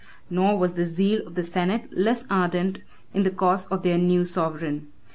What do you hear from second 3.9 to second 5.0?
new sovereign.